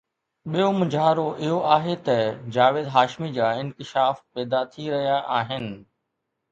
[0.51, 2.17] ٻيو مونجهارو اهو آهي ته
[2.55, 5.65] جاويد هاشمي جا انڪشاف پيدا ٿي رهيا آهن.